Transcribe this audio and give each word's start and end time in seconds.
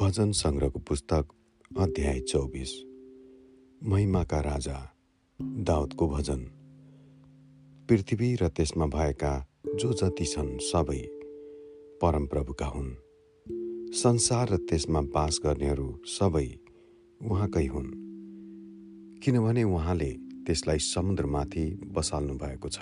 भजन 0.00 0.32
सङ्ग्रहको 0.32 0.78
पुस्तक 0.78 1.28
अध्याय 1.78 2.20
चौबिस 2.20 2.72
महिमाका 3.82 4.40
राजा 4.40 4.94
दाउदको 5.40 6.08
भजन। 6.08 6.38
पृथ्वी 7.88 8.34
र 8.34 8.48
त्यसमा 8.48 8.86
भएका 8.86 9.32
जो 9.74 9.92
जति 9.92 10.24
छन् 10.24 10.58
सबै 10.58 11.00
परमप्रभुका 12.02 12.66
हुन्। 12.66 12.94
संसार 13.92 14.48
र 14.48 14.56
त्यसमा 14.56 15.00
बास 15.00 15.40
गर्नेहरू 15.44 15.88
सबै 16.06 16.46
उहाँकै 17.22 17.66
हुन्। 17.66 17.90
किनभने 19.24 19.64
उहाँले 19.64 20.12
त्यसलाई 20.46 20.78
समुद्रमाथि 20.78 21.66
बसाल्नु 21.92 22.34
भएको 22.34 22.68
छ 22.68 22.78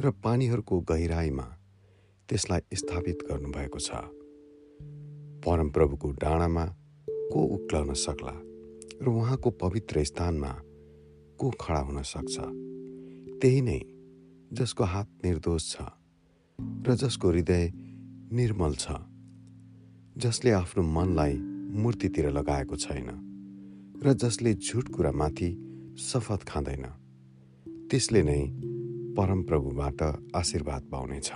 र 0.00 0.10
पानीहरूको 0.10 0.80
गहिराईमा 0.80 1.48
त्यसलाई 2.28 2.60
स्थापित 2.74 3.18
गर्नुभएको 3.30 3.78
छ। 3.78 4.21
परमप्रभुको 5.46 6.10
डाँडामा 6.10 6.66
को 7.10 7.42
उक्लन 7.42 7.92
सक्ला 7.92 8.32
र 9.02 9.08
उहाँको 9.08 9.50
पवित्र 9.50 10.04
स्थानमा 10.04 10.52
को 11.38 11.50
खडा 11.60 11.78
हुन 11.78 12.02
सक्छ? 12.02 12.38
त्यही 13.40 13.60
नै 13.60 13.80
जसको 14.52 14.84
हात 14.84 15.08
निर्दोष 15.24 15.72
छ 15.72 15.76
र 16.86 16.94
जसको 16.94 17.28
हृदय 17.28 17.72
निर्मल 18.32 18.74
छ 18.74 18.90
जसले 20.18 20.50
आफ्नो 20.50 20.82
मनलाई 20.82 21.34
मूर्तितिर 21.82 22.30
लगाएको 22.30 22.76
छैन 22.76 23.10
र 24.04 24.12
जसले 24.12 24.54
झुट 24.54 24.88
कुरामाथि 24.88 25.50
शपथ 25.98 26.44
खाँदैन 26.48 26.86
त्यसले 27.90 28.22
नै 28.22 28.40
परमप्रभुबाट 29.14 30.02
आशीर्वाद 30.36 30.82
पाउनेछ 30.82 31.32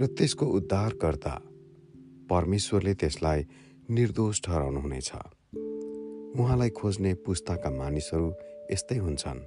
र 0.00 0.06
त्यसको 0.06 0.46
उद्धारकर्ता 0.46 1.40
परमेश्वरले 2.32 2.94
त्यसलाई 2.94 3.44
निर्दोष 3.90 4.40
ठहराउनुहुनेछ। 4.44 5.12
उहाँलाई 6.40 6.70
खोज्ने 6.70 7.14
पुस्ताका 7.14 7.70
मानिसहरू 7.70 8.32
यस्तै 8.72 8.96
हुन्छन् 8.96 9.40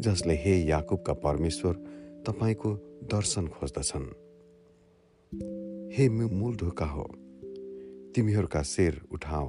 जसले 0.00 0.34
हे 0.34 0.64
याकुबका 0.66 1.12
परमेश्वर 1.12 1.74
तपाईँको 2.26 2.70
दर्शन 3.04 3.46
खोज्दछन्। 3.46 4.06
हे 5.92 6.08
मूल 6.08 6.56
ढोका 6.56 6.86
हो 6.86 7.04
तिमीहरूका 8.14 8.62
शेर 8.62 9.00
उठाओ। 9.12 9.48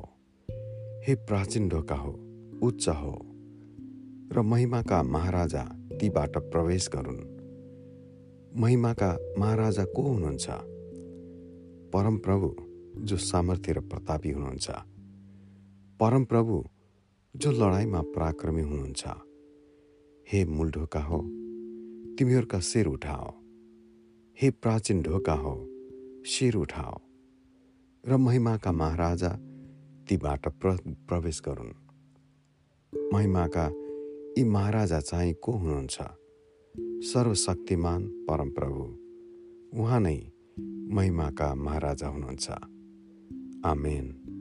हे 1.08 1.16
प्राचीन 1.16 1.70
ढोका 1.70 1.96
हो 1.96 2.12
उच्च 2.64 2.90
हो 2.90 3.16
र 4.34 4.42
महिमाका 4.42 5.04
महाराजा 5.04 5.64
तीबाट 6.00 6.38
प्रवेश 6.38 6.90
गरून्। 6.96 7.22
महिमाका 8.62 9.18
महाराजा 9.40 9.86
को 9.86 10.02
हुनुहुन्छ? 10.02 10.50
परमप्रभु 11.94 12.56
जो 13.02 13.18
सामर्थ्य 13.18 13.74
र 13.74 13.80
प्रतापी 13.80 14.32
हुनुहुन्छ। 14.32 14.72
परमप्रभु 16.00 16.66
जो 17.36 17.52
लडाइँमा 17.52 18.02
पराक्रमी 18.02 18.62
हुनुहुन्छ। 18.62 19.04
हे 20.32 20.46
मूल 20.46 20.72
ढोका 20.72 21.00
हो 21.00 21.20
तिमीहरूका 22.16 22.60
शिर 22.60 22.88
उठाओ। 22.88 23.34
हे 24.42 24.50
प्राचीन 24.52 25.02
ढोका 25.02 25.34
हो 25.34 25.54
शिर 26.26 26.56
उठाओ। 26.56 27.00
र 28.08 28.18
महिमाका 28.18 28.72
महाराजा 28.72 29.30
तीबाट 30.10 30.48
प्र 30.48 30.78
प्रवेश 30.88 31.42
गरून्। 31.48 31.74
महिमाका 33.14 33.66
यी 34.38 34.44
महाराजा 34.44 35.00
चाहिँ 35.00 35.34
को 35.34 35.52
हुनुहुन्छ? 35.52 35.98
सर्वशक्तिमान 36.80 38.08
परमप्रभु। 38.08 38.84
उहाँ 39.82 40.00
नै 40.00 40.32
महिमाका 40.92 41.56
महाराजा 41.56 42.08
हुनुहुन्छ। 42.08 42.52
आमेन। 43.66 44.37